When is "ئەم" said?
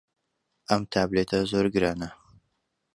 0.69-0.81